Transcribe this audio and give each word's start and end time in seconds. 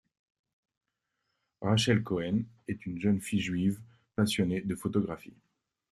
Rachel 1.61 2.01
Cohen 2.01 2.45
est 2.67 2.87
une 2.87 2.99
jeune 2.99 3.21
fille 3.21 3.39
juive 3.39 3.79
passionnée 4.15 4.61
de 4.61 4.73
photographie. 4.75 5.37